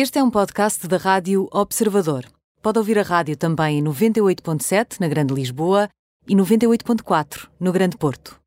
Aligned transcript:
Este 0.00 0.20
é 0.20 0.22
um 0.22 0.30
podcast 0.30 0.86
da 0.86 0.96
Rádio 0.96 1.48
Observador. 1.50 2.24
Pode 2.62 2.78
ouvir 2.78 3.00
a 3.00 3.02
rádio 3.02 3.36
também 3.36 3.80
em 3.80 3.82
98.7 3.82 5.00
na 5.00 5.08
Grande 5.08 5.34
Lisboa 5.34 5.88
e 6.24 6.36
98.4 6.36 7.48
no 7.58 7.72
Grande 7.72 7.96
Porto. 7.96 8.38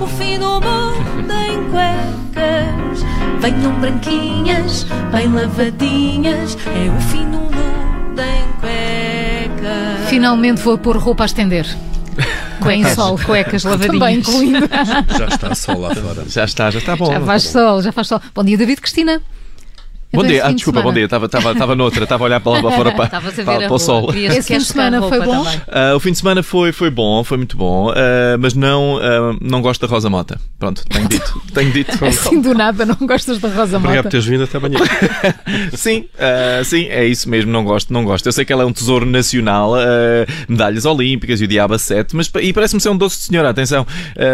O 0.00 0.06
fim 0.18 0.36
do 0.36 0.60
mundo 0.60 1.32
em 1.32 1.70
cuecas. 1.70 3.04
Venham 3.40 3.80
branquinhas, 3.80 4.82
bem 5.12 5.32
lavadinhas. 5.32 6.56
É 6.66 6.90
o 6.90 7.00
fim 7.00 7.24
do 7.30 7.38
mundo 7.38 8.20
em 8.20 8.52
cuecas. 8.58 10.08
Finalmente 10.08 10.60
vou 10.60 10.76
pôr 10.76 10.96
roupa 10.96 11.22
a 11.22 11.26
estender. 11.26 11.66
Bem 12.64 12.84
sol, 12.94 13.18
cuecas 13.18 13.64
lavadinhas. 13.64 13.92
Também 13.92 14.18
incluindo. 14.18 14.68
Já 15.18 15.26
está 15.26 15.54
sol 15.54 15.80
lá 15.80 15.94
fora. 15.94 16.24
Já 16.28 16.44
está, 16.44 16.70
já 16.70 16.78
está 16.78 16.96
bom. 16.96 17.12
Já 17.12 17.20
faz 17.20 17.42
sol, 17.44 17.82
já 17.82 17.92
faz 17.92 18.08
sol. 18.08 18.20
Bom 18.34 18.44
dia, 18.44 18.56
David 18.58 18.80
Cristina. 18.80 19.22
Bom 20.10 20.20
Então, 20.20 20.30
dia, 20.30 20.42
ah, 20.42 20.46
fim 20.46 20.52
de 20.52 20.56
desculpa, 20.56 20.80
bom 20.80 20.92
dia. 20.92 21.04
Estava, 21.04 21.26
estava, 21.26 21.52
estava 21.52 21.74
noutra, 21.76 22.04
estava 22.04 22.24
a 22.24 22.26
olhar 22.26 22.40
para 22.40 22.52
lá 22.52 22.62
para 22.62 22.70
fora 22.70 22.92
para, 22.96 23.04
a 23.04 23.20
para, 23.20 23.56
a 23.56 23.68
para 23.68 23.74
o 23.74 23.78
sol. 23.78 24.10
Esse 24.14 24.54
fim 24.54 24.58
de 24.58 24.64
semana 24.64 25.02
foi 25.02 25.20
bom? 25.20 25.46
Ah, 25.68 25.94
o 25.94 26.00
fim 26.00 26.12
de 26.12 26.18
semana 26.18 26.42
foi, 26.42 26.72
foi 26.72 26.90
bom, 26.90 27.22
foi 27.22 27.36
muito 27.36 27.58
bom, 27.58 27.90
ah, 27.90 28.38
mas 28.38 28.54
não, 28.54 28.98
ah, 29.02 29.36
não 29.38 29.60
gosto 29.60 29.86
da 29.86 29.86
Rosa 29.86 30.08
Mota. 30.08 30.40
Pronto, 30.58 30.82
tenho 30.88 31.06
dito. 31.08 31.42
tenho 31.52 31.70
dito. 31.72 32.02
Assim 32.06 32.40
do 32.40 32.54
nada, 32.54 32.86
não 32.86 32.96
gostas 33.06 33.38
da 33.38 33.48
Rosa 33.48 33.76
Obrigado 33.76 33.82
por 33.82 34.04
Mota? 34.04 34.08
teres 34.08 34.24
vindo 34.24 34.44
até 34.44 34.56
amanhã. 34.56 34.78
Sim, 35.76 36.06
sim, 36.64 36.86
é 36.86 37.04
isso 37.04 37.28
mesmo, 37.28 37.52
não 37.52 37.62
gosto, 37.62 37.92
não 37.92 38.04
gosto. 38.04 38.24
Eu 38.26 38.32
sei 38.32 38.44
que 38.44 38.52
ela 38.52 38.62
é 38.62 38.66
um 38.66 38.72
tesouro 38.72 39.04
nacional, 39.04 39.72
medalhas 40.48 40.84
olímpicas 40.86 41.40
e 41.40 41.44
o 41.44 41.48
Diabo 41.48 41.78
7, 41.78 42.16
mas, 42.16 42.30
e 42.40 42.52
parece-me 42.52 42.80
ser 42.80 42.88
um 42.88 42.96
doce 42.96 43.18
de 43.18 43.24
senhora, 43.24 43.50
atenção. 43.50 43.86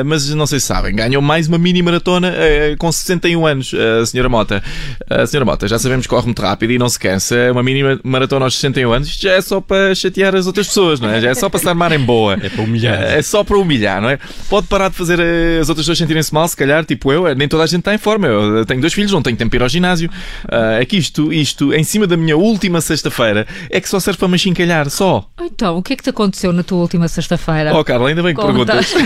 Mas 0.06 0.29
não 0.30 0.46
sei 0.46 0.60
se 0.60 0.66
sabem, 0.66 0.95
ganhou 0.95 1.20
mais 1.20 1.48
uma 1.48 1.59
mini 1.59 1.82
maratona 1.82 2.32
com 2.79 2.91
61 2.91 3.46
anos, 3.46 3.74
a 3.74 4.06
senhora 4.06 4.29
Mota. 4.29 4.62
A 5.10 5.27
senhora 5.27 5.45
Mota, 5.45 5.63
já 5.66 5.78
sabemos 5.78 6.06
que 6.06 6.10
corre 6.10 6.27
muito 6.27 6.41
rápido 6.41 6.73
e 6.73 6.78
não 6.78 6.88
se 6.88 6.98
cansa. 6.98 7.52
Uma 7.52 7.62
mini 7.62 7.82
maratona 8.02 8.45
aos 8.45 8.54
61 8.54 8.93
anos, 8.93 9.09
isto 9.09 9.23
já 9.23 9.32
é 9.32 9.40
só 9.40 9.60
para 9.60 9.95
chatear 9.95 10.34
as 10.34 10.46
outras 10.46 10.66
pessoas, 10.66 11.01
não 11.01 11.09
é? 11.10 11.20
Já 11.20 11.30
é 11.30 11.34
só 11.34 11.48
para 11.48 11.60
se 11.60 11.68
armarem 11.68 11.98
boa. 11.98 12.38
É 12.40 12.48
para 12.48 12.62
humilhar. 12.62 13.02
É 13.02 13.23
só 13.23 13.45
para 13.45 13.59
humilhar, 13.59 14.01
não 14.01 14.10
é? 14.10 14.18
Pode 14.48 14.66
parar 14.66 14.88
de 14.88 14.96
fazer 14.96 15.18
eh, 15.20 15.59
as 15.60 15.68
outras 15.68 15.85
pessoas 15.85 15.98
sentirem-se 15.98 16.32
mal, 16.32 16.46
se 16.48 16.57
calhar, 16.57 16.85
tipo 16.85 17.12
eu, 17.12 17.26
eh, 17.26 17.35
nem 17.35 17.48
toda 17.48 17.62
a 17.62 17.66
gente 17.66 17.80
está 17.80 17.95
em 17.95 17.98
forma. 17.98 18.26
Eu 18.26 18.65
tenho 18.65 18.80
dois 18.80 18.92
filhos, 18.92 19.12
não 19.12 19.23
tenho 19.23 19.37
tempo 19.37 19.51
para 19.51 19.59
ir 19.59 19.62
ao 19.62 19.68
ginásio. 19.68 20.10
Ah, 20.48 20.79
é 20.80 20.85
que 20.85 20.96
isto, 20.96 21.32
isto, 21.32 21.73
em 21.73 21.85
cima 21.85 22.07
da 22.07 22.16
minha 22.16 22.37
última 22.37 22.80
sexta-feira, 22.80 23.46
é 23.70 23.80
que 23.80 23.88
só 23.88 24.01
serve 24.01 24.18
para 24.18 24.29
me 24.29 24.38
chincalhar, 24.38 24.88
só. 24.90 25.29
Então, 25.40 25.76
o 25.79 25.82
que 25.82 25.92
é 25.92 25.96
que 25.96 26.02
te 26.02 26.10
aconteceu 26.10 26.52
na 26.52 26.62
tua 26.62 26.79
última 26.79 27.09
sexta-feira? 27.09 27.74
Oh, 27.74 27.85
Carla, 27.85 28.09
ainda 28.09 28.23
bem 28.23 28.35
que 28.35 28.40
Conta. 28.40 28.52
perguntas. 28.52 28.95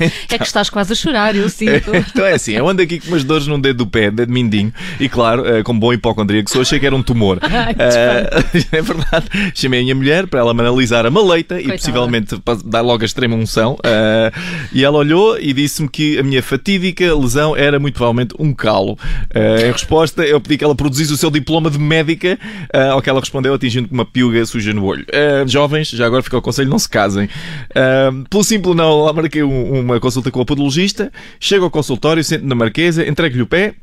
É 0.30 0.38
que 0.38 0.44
estás 0.44 0.70
quase 0.70 0.92
a 0.92 0.96
chorar, 0.96 1.34
eu 1.34 1.48
sinto. 1.48 1.94
então 1.94 2.24
é 2.24 2.34
assim, 2.34 2.52
eu 2.52 2.68
ando 2.68 2.82
aqui 2.82 3.00
com 3.00 3.08
umas 3.08 3.24
dores 3.24 3.46
num 3.46 3.60
dedo 3.60 3.78
do 3.78 3.86
pé, 3.86 4.10
dedo 4.10 4.32
mindinho, 4.32 4.72
e 4.98 5.08
claro, 5.10 5.46
eh, 5.46 5.62
como 5.62 5.80
bom 5.80 5.92
hipocondríaco 5.92 6.50
sou, 6.50 6.62
achei 6.62 6.78
que 6.78 6.86
era 6.86 6.94
um 6.96 7.02
tumor. 7.02 7.38
Ai, 7.42 7.74
que 7.74 7.82
Eh, 7.82 8.30
é 8.78 8.82
verdade. 8.82 9.26
Chamei 9.54 9.80
a 9.80 9.82
minha 9.82 9.94
mulher 9.94 10.26
para 10.26 10.40
ela 10.40 10.54
me 10.54 10.60
analisar 10.60 11.04
a 11.06 11.10
maleita 11.10 11.54
e 11.56 11.64
Coitada. 11.64 11.78
possivelmente 11.78 12.38
pa- 12.40 12.58
dar 12.64 12.80
logo 12.80 13.02
a 13.02 13.06
extrema 13.06 13.34
unção. 13.36 13.76
eh, 13.84 14.32
e 14.72 14.84
ela 14.84 14.98
olhou 14.98 15.38
e 15.38 15.52
disse-me 15.52 15.88
que 15.88 16.18
a 16.18 16.22
minha 16.22 16.42
fatídica 16.42 17.14
lesão 17.14 17.56
era 17.56 17.78
muito 17.78 17.94
provavelmente 17.94 18.34
um 18.38 18.52
calo. 18.54 18.98
Em 19.34 19.70
resposta, 19.72 20.22
eu 20.24 20.40
pedi 20.40 20.58
que 20.58 20.64
ela 20.64 20.74
produzisse 20.74 21.12
o 21.12 21.16
seu 21.16 21.30
diploma 21.30 21.70
de 21.70 21.78
médica, 21.78 22.38
ao 22.92 23.00
que 23.02 23.08
ela 23.10 23.20
respondeu 23.20 23.52
atingindo 23.54 23.88
com 23.88 23.94
uma 23.94 24.04
piuga 24.04 24.44
suja 24.46 24.72
no 24.72 24.84
olho. 24.84 25.04
Jovens, 25.46 25.88
já 25.90 26.06
agora 26.06 26.22
fica 26.22 26.36
o 26.38 26.42
conselho, 26.42 26.68
não 26.70 26.78
se 26.78 26.88
casem. 26.88 27.28
Pelo 28.28 28.44
simples 28.44 28.74
não, 28.76 29.02
lá 29.04 29.12
marquei 29.12 29.42
um- 29.42 29.80
uma 29.80 29.98
consulta 30.00 30.30
com 30.30 30.40
a 30.40 30.44
podologista, 30.44 31.12
chego 31.38 31.64
ao 31.64 31.70
consultório, 31.70 32.22
sento 32.22 32.44
na 32.46 32.54
marquesa, 32.54 33.06
entrego-lhe 33.08 33.42
o 33.42 33.46
pé, 33.46 33.74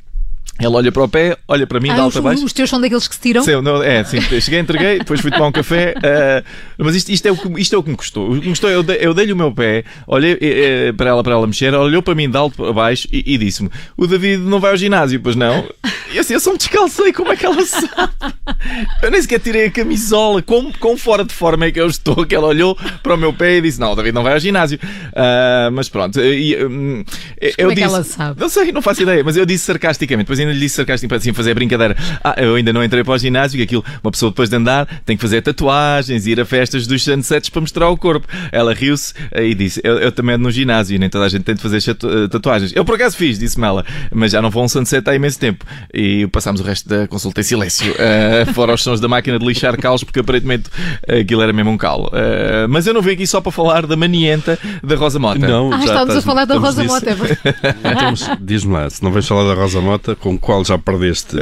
ela 0.59 0.77
olha 0.77 0.91
para 0.91 1.03
o 1.03 1.07
pé, 1.07 1.37
olha 1.47 1.67
para 1.67 1.79
mim, 1.79 1.89
de 1.89 1.93
Ah, 1.99 2.05
os, 2.07 2.15
alta 2.15 2.21
baixo. 2.21 2.43
os 2.45 2.53
teus 2.53 2.69
são 2.69 2.79
daqueles 2.81 3.07
que 3.07 3.15
se 3.15 3.21
tiram? 3.21 3.43
Não, 3.61 3.81
é, 3.83 4.03
sim, 4.03 4.19
cheguei, 4.21 4.59
entreguei, 4.59 4.99
depois 4.99 5.21
fui 5.21 5.29
tomar 5.31 5.47
um 5.47 5.51
café, 5.51 5.93
eh, 6.03 6.43
mas 6.77 6.95
isto, 6.95 7.09
isto, 7.11 7.25
é 7.27 7.31
o 7.31 7.37
que, 7.37 7.61
isto 7.61 7.75
é 7.75 7.77
o 7.77 7.83
que 7.83 7.89
me 7.89 7.95
custou. 7.97 8.29
O 8.31 8.39
que 8.39 8.45
me 8.45 8.49
custou, 8.51 8.69
eu, 8.69 8.81
dei- 8.83 8.97
eu 9.01 9.13
dei-lhe 9.13 9.33
o 9.33 9.35
meu 9.35 9.51
pé, 9.51 9.83
olhei 10.07 10.33
eh, 10.33 10.87
eh, 10.87 10.91
para 10.93 11.09
ela 11.09 11.23
para 11.23 11.33
ela 11.33 11.45
mexer, 11.47 11.73
olhou 11.73 12.01
para 12.01 12.15
mim 12.15 12.29
de 12.29 12.37
alto 12.37 12.55
para 12.57 12.73
baixo 12.73 13.07
e, 13.11 13.33
e 13.33 13.37
disse-me: 13.37 13.69
O 13.95 14.07
David 14.07 14.37
não 14.43 14.59
vai 14.59 14.71
ao 14.71 14.77
ginásio, 14.77 15.19
pois 15.19 15.35
não? 15.35 15.67
E 16.11 16.19
assim, 16.19 16.33
eu 16.33 16.39
só 16.39 16.51
me 16.51 16.57
descalcei, 16.57 17.11
como 17.13 17.31
é 17.31 17.35
que 17.35 17.45
ela 17.45 17.63
sabe? 17.65 18.11
Eu 19.03 19.11
nem 19.11 19.21
sequer 19.21 19.39
tirei 19.39 19.65
a 19.65 19.71
camisola, 19.71 20.41
quão, 20.41 20.71
quão 20.79 20.97
fora 20.97 21.23
de 21.23 21.33
forma 21.33 21.65
é 21.65 21.71
que 21.71 21.79
eu 21.79 21.87
estou, 21.87 22.25
que 22.25 22.33
ela 22.33 22.47
olhou 22.47 22.75
para 23.03 23.13
o 23.13 23.17
meu 23.17 23.31
pé 23.33 23.57
e 23.57 23.61
disse: 23.61 23.79
Não, 23.79 23.91
o 23.91 23.95
David 23.95 24.13
não 24.15 24.23
vai 24.23 24.33
ao 24.33 24.39
ginásio. 24.39 24.79
Ah, 25.15 25.69
mas 25.71 25.89
pronto, 25.89 26.19
e, 26.19 26.55
hum, 26.65 27.03
eu 27.39 27.53
como 27.57 27.71
é 27.71 27.75
que 27.75 27.81
disse, 27.81 27.93
ela 27.95 28.03
sabe? 28.03 28.39
não 28.39 28.49
sei, 28.49 28.71
não 28.71 28.81
faço 28.81 29.01
ideia, 29.03 29.23
mas 29.23 29.35
eu 29.37 29.45
disse 29.45 29.65
sarcasticamente, 29.65 30.25
depois 30.25 30.39
ainda 30.39 30.46
lhe 30.53 30.59
disse 30.59 30.75
sarcasticamente 30.75 31.07
para 31.07 31.17
assim 31.17 31.33
fazer 31.33 31.53
brincadeira. 31.53 31.95
Ah, 32.23 32.35
eu 32.37 32.55
ainda 32.55 32.71
não 32.73 32.83
entrei 32.83 33.03
para 33.03 33.13
o 33.13 33.17
ginásio, 33.17 33.57
que 33.57 33.63
aquilo, 33.63 33.83
uma 34.03 34.11
pessoa 34.11 34.31
depois 34.31 34.49
de 34.49 34.55
andar 34.55 34.87
tem 35.05 35.15
que 35.15 35.21
fazer 35.21 35.41
tatuagens, 35.41 36.25
ir 36.27 36.39
a 36.39 36.45
festas 36.45 36.85
dos 36.87 37.03
sunsets 37.03 37.49
para 37.49 37.61
mostrar 37.61 37.89
o 37.89 37.97
corpo. 37.97 38.27
Ela 38.51 38.73
riu-se 38.73 39.13
eh, 39.31 39.45
e 39.45 39.55
disse: 39.55 39.79
eu, 39.83 39.97
eu 39.99 40.11
também 40.11 40.35
ando 40.35 40.43
no 40.43 40.51
ginásio 40.51 40.95
e 40.95 40.99
nem 40.99 41.09
toda 41.09 41.25
a 41.25 41.29
gente 41.29 41.43
tem 41.43 41.55
de 41.55 41.61
fazer 41.61 41.77
eh, 41.89 42.27
tatuagens. 42.29 42.71
Eu 42.75 42.83
por 42.85 42.95
acaso 42.95 43.15
fiz, 43.17 43.37
disse-me 43.39 43.65
ela, 43.65 43.85
mas 44.11 44.31
já 44.31 44.41
não 44.41 44.49
vou 44.49 44.61
a 44.61 44.65
um 44.65 44.69
sunset 44.69 45.07
há 45.09 45.15
imenso 45.15 45.39
tempo. 45.39 45.65
E 45.93 46.27
passámos 46.27 46.61
o 46.61 46.63
resto 46.63 46.87
da 46.89 47.07
consulta 47.07 47.41
em 47.41 47.43
silêncio, 47.43 47.93
eh, 47.97 48.45
fora 48.53 48.73
os 48.73 48.81
sons 48.83 48.99
da 48.99 49.07
máquina 49.07 49.37
de 49.39 49.45
lixar 49.45 49.77
calos, 49.77 50.03
porque 50.03 50.19
aparentemente 50.19 50.69
aquilo 51.07 51.41
era 51.41 51.53
mesmo 51.53 51.71
um 51.71 51.77
calo. 51.77 52.09
Eh, 52.13 52.67
mas 52.67 52.85
eu 52.87 52.93
não 52.93 53.01
venho 53.01 53.15
aqui 53.15 53.27
só 53.27 53.41
para 53.41 53.51
falar 53.51 53.85
da 53.85 53.95
manienta 53.95 54.57
da 54.83 54.95
Rosa 54.95 55.19
Mota. 55.19 55.39
Não, 55.47 55.71
Ah, 55.73 55.77
já 55.79 55.85
estávamos 55.85 56.15
a 56.15 56.21
falar 56.21 56.45
da 56.45 56.57
Rosa. 56.57 56.83
Mota. 56.83 57.09
é. 57.09 57.17
Então, 57.97 58.37
diz-me 58.41 58.73
lá, 58.73 58.89
se 58.89 59.03
não 59.03 59.11
vais 59.11 59.25
falar 59.27 59.47
da 59.53 59.59
Rosa 59.59 59.81
Mota, 59.81 60.15
com 60.15 60.36
qual 60.37 60.63
já 60.63 60.77
perdeste 60.77 61.35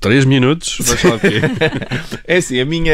3 0.00 0.24
minutos, 0.24 0.78
vais 0.80 1.00
falar 1.00 1.16
de 1.16 1.28
quê? 1.28 1.40
É 2.26 2.36
assim, 2.36 2.60
a 2.60 2.64
minha. 2.64 2.92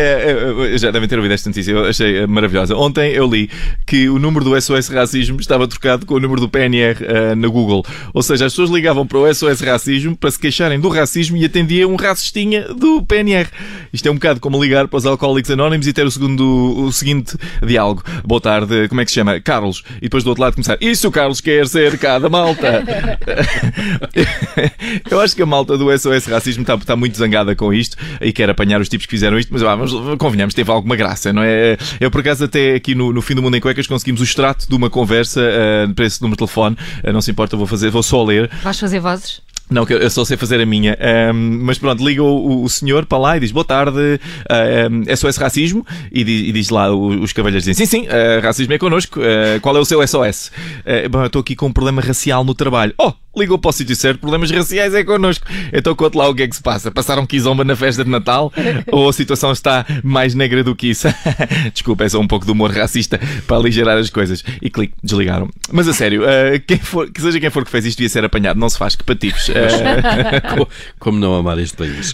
Já 0.76 0.90
devem 0.90 1.08
ter 1.08 1.16
ouvido 1.16 1.32
esta 1.32 1.48
notícia, 1.48 1.72
eu 1.72 1.86
achei 1.86 2.18
eh, 2.18 2.26
maravilhosa. 2.26 2.76
Ontem 2.76 3.12
eu 3.12 3.28
li 3.28 3.50
que 3.86 4.08
o 4.08 4.18
número 4.18 4.44
do 4.44 4.60
SOS 4.60 4.88
Racismo 4.88 5.40
estava 5.40 5.66
trocado 5.68 6.06
com 6.06 6.14
o 6.14 6.20
número 6.20 6.40
do 6.40 6.48
PNR 6.48 6.96
eh, 7.00 7.34
na 7.34 7.48
Google. 7.48 7.84
Ou 8.12 8.22
seja, 8.22 8.46
as 8.46 8.52
pessoas 8.52 8.70
ligavam 8.70 9.06
para 9.06 9.18
o 9.18 9.34
SOS 9.34 9.60
Racismo 9.60 10.16
para 10.16 10.30
se 10.30 10.38
queixarem 10.38 10.80
do 10.80 10.88
racismo 10.88 11.36
e 11.36 11.44
atendia 11.44 11.86
um 11.86 11.96
racistinha 11.96 12.68
do 12.74 13.02
PNR. 13.02 13.48
Isto 13.92 14.08
é 14.08 14.10
um 14.10 14.14
bocado 14.14 14.40
como 14.40 14.62
ligar 14.62 14.88
para 14.88 14.98
os 14.98 15.06
Alcoólicos 15.06 15.50
Anónimos 15.50 15.86
e 15.86 15.92
ter 15.92 16.06
o, 16.06 16.10
segundo, 16.10 16.84
o 16.84 16.92
seguinte 16.92 17.36
diálogo: 17.64 18.02
Boa 18.24 18.40
tarde, 18.40 18.88
como 18.88 19.00
é 19.00 19.04
que 19.04 19.10
se 19.10 19.16
chama? 19.16 19.40
Carlos. 19.40 19.82
E 19.98 20.02
depois 20.02 20.24
do 20.24 20.28
outro 20.28 20.42
lado 20.42 20.54
começar: 20.54 20.76
E 20.80 20.94
se 20.94 21.06
o 21.06 21.10
Carlos 21.10 21.40
quer 21.40 21.66
ser 21.66 21.98
cá 21.98 22.18
da 22.18 22.28
malta? 22.28 22.84
Eu 25.10 25.20
acho 25.20 25.34
que 25.34 25.42
a 25.42 25.46
malta 25.46 25.76
do 25.76 25.86
SOS 25.98 26.26
Racismo 26.26 26.62
está, 26.62 26.74
está 26.76 26.94
muito 26.96 27.16
zangada 27.18 27.54
com 27.56 27.72
isto 27.74 27.96
e 28.20 28.32
quer 28.32 28.48
apanhar 28.48 28.80
os 28.80 28.88
tipos 28.88 29.06
que 29.06 29.10
fizeram 29.10 29.38
isto, 29.38 29.48
mas 29.52 29.60
vamos, 29.60 29.92
convenhamos, 30.18 30.54
teve 30.54 30.70
alguma 30.70 30.94
graça, 30.94 31.32
não 31.32 31.42
é? 31.42 31.76
Eu, 32.00 32.10
por 32.10 32.20
acaso, 32.20 32.44
até 32.44 32.74
aqui 32.74 32.94
no, 32.94 33.12
no 33.12 33.20
fim 33.20 33.34
do 33.34 33.42
Mundo 33.42 33.56
em 33.56 33.60
Cuecas 33.60 33.86
conseguimos 33.88 34.20
o 34.20 34.24
extrato 34.24 34.68
de 34.68 34.74
uma 34.74 34.88
conversa 34.88 35.40
uh, 35.40 35.92
para 35.94 36.04
esse 36.04 36.22
número 36.22 36.36
de 36.36 36.38
telefone. 36.46 36.76
Uh, 37.04 37.12
não 37.12 37.20
se 37.20 37.30
importa, 37.30 37.56
vou 37.56 37.66
fazer, 37.66 37.90
vou 37.90 38.02
só 38.02 38.22
ler. 38.22 38.48
Vais 38.62 38.78
fazer 38.78 39.00
vozes? 39.00 39.40
Não, 39.68 39.86
que 39.86 39.92
eu 39.94 40.10
só 40.10 40.24
sei 40.24 40.36
fazer 40.36 40.60
a 40.60 40.66
minha. 40.66 40.98
Ahm, 41.00 41.60
mas 41.62 41.78
pronto, 41.78 42.04
liga 42.04 42.20
o, 42.24 42.64
o 42.64 42.68
senhor 42.68 43.06
para 43.06 43.18
lá 43.18 43.36
e 43.36 43.40
diz 43.40 43.52
boa 43.52 43.64
tarde, 43.64 44.20
ahm, 44.48 45.04
SOS 45.16 45.36
Racismo. 45.36 45.86
E 46.10 46.24
diz, 46.24 46.48
e 46.48 46.52
diz 46.52 46.70
lá, 46.70 46.92
o- 46.92 47.22
os 47.22 47.32
cavalheiros 47.32 47.64
dizem 47.64 47.86
sim, 47.86 48.02
sim, 48.02 48.08
ah, 48.08 48.40
racismo 48.42 48.72
é 48.74 48.78
connosco. 48.78 49.20
Ah, 49.20 49.60
qual 49.60 49.76
é 49.76 49.78
o 49.78 49.84
seu 49.84 50.04
SOS? 50.04 50.50
Ah, 50.84 51.08
bom, 51.08 51.20
eu 51.20 51.26
estou 51.26 51.38
aqui 51.40 51.54
com 51.54 51.66
um 51.66 51.72
problema 51.72 52.02
racial 52.02 52.42
no 52.42 52.52
trabalho. 52.52 52.92
Oh, 52.98 53.12
ligou 53.36 53.58
para 53.58 53.68
o 53.68 53.72
sítio 53.72 53.94
certo, 53.94 54.18
problemas 54.20 54.50
raciais 54.50 54.94
é 54.94 55.04
connosco. 55.04 55.46
Então 55.72 55.94
conte 55.94 56.16
lá 56.16 56.28
o 56.28 56.34
que 56.34 56.42
é 56.42 56.48
que 56.48 56.56
se 56.56 56.62
passa. 56.62 56.90
Passaram 56.90 57.24
quizomba 57.26 57.64
na 57.64 57.76
festa 57.76 58.04
de 58.04 58.10
Natal? 58.10 58.52
Ou 58.90 59.08
a 59.08 59.12
situação 59.12 59.52
está 59.52 59.86
mais 60.02 60.34
negra 60.34 60.64
do 60.64 60.74
que 60.74 60.88
isso? 60.90 61.06
Desculpa, 61.72 62.04
é 62.04 62.08
só 62.08 62.18
um 62.20 62.26
pouco 62.26 62.44
de 62.44 62.52
humor 62.52 62.70
racista 62.72 63.20
para 63.46 63.56
aligerar 63.56 63.96
as 63.98 64.10
coisas. 64.10 64.42
E 64.60 64.68
clique, 64.68 64.94
desligaram. 65.02 65.48
Mas 65.72 65.86
a 65.88 65.92
sério, 65.94 66.24
ah, 66.24 66.58
quem 66.66 66.78
for, 66.78 67.10
que 67.10 67.20
seja 67.20 67.38
quem 67.40 67.50
for 67.50 67.64
que 67.64 67.70
fez 67.70 67.86
isto 67.86 67.98
devia 67.98 68.08
ser 68.08 68.24
apanhado. 68.24 68.58
Não 68.58 68.68
se 68.68 68.76
faz, 68.78 68.94
que 68.96 69.04
patifes. 69.04 69.48
Ah, 69.60 70.56
Co- 70.56 70.68
Como 70.98 71.18
não 71.18 71.34
amar 71.34 71.58
este 71.58 71.76
país? 71.76 72.12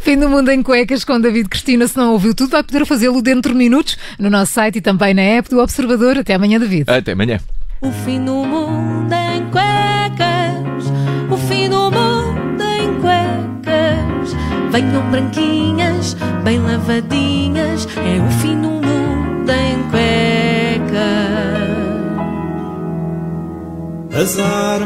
Fim 0.00 0.18
do 0.18 0.28
Mundo 0.28 0.50
em 0.50 0.62
Cuecas 0.62 1.04
com 1.04 1.20
David 1.20 1.48
Cristina. 1.48 1.86
Se 1.86 1.96
não 1.96 2.12
ouviu 2.12 2.34
tudo, 2.34 2.50
vai 2.50 2.62
poder 2.62 2.84
fazê-lo 2.86 3.20
dentro 3.22 3.52
de 3.52 3.58
minutos 3.58 3.96
no 4.18 4.30
nosso 4.30 4.52
site 4.52 4.76
e 4.76 4.80
também 4.80 5.14
na 5.14 5.22
app 5.22 5.48
do 5.48 5.60
Observador. 5.60 6.18
Até 6.18 6.34
amanhã, 6.34 6.58
David. 6.58 6.84
Até 6.90 7.12
amanhã. 7.12 7.38
O 7.80 7.90
fim 7.90 8.24
do 8.24 8.32
mundo 8.32 9.12
em 9.12 9.50
cuecas. 9.50 10.90
O 11.30 11.36
fim 11.36 11.68
do 11.68 11.90
mundo 11.90 12.62
em 12.62 13.00
cuecas. 13.00 14.34
Venham 14.72 15.10
branquinhas, 15.10 16.16
bem 16.42 16.58
lavadinhas. 16.58 17.86
É 17.98 18.18
o 18.20 18.30
fim 18.40 18.60
do 18.60 18.70
mundo 18.70 19.50
em 19.50 19.82
cuecas. 19.90 20.16
Azar 24.18 24.80